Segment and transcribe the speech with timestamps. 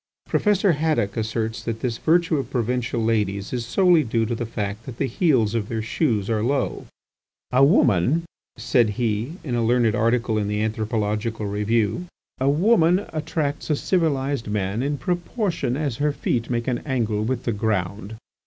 [0.27, 4.87] Professor Haddock asserts that this virtue of provincial ladies is solely due to the fact
[4.87, 6.87] that the heels of their shoes are low.
[7.51, 8.25] "A woman,"
[8.57, 12.07] said he, in a learned article in the "Anthropological Review",
[12.39, 17.43] "a woman attracts a civilized man in proportion as her feet make an angle with
[17.43, 18.15] the ground.